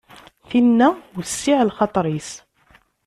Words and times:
Tinna 0.49 0.89
wessiε 1.15 1.57
lxaṭer-is. 1.69 2.29